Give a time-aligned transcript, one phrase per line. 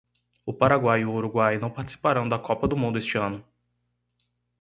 [0.47, 3.45] O Paraguai e o Uruguai não participarão da Copa do Mundo este ano.